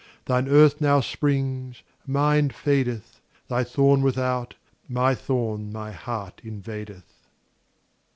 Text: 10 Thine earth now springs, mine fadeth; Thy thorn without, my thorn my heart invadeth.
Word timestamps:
10 0.25 0.25
Thine 0.25 0.47
earth 0.51 0.81
now 0.81 0.99
springs, 0.99 1.83
mine 2.07 2.49
fadeth; 2.49 3.21
Thy 3.49 3.63
thorn 3.63 4.01
without, 4.01 4.55
my 4.89 5.13
thorn 5.13 5.71
my 5.71 5.91
heart 5.91 6.41
invadeth. 6.43 7.27